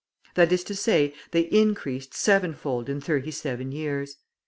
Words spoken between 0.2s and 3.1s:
That is to say, they increased sevenfold in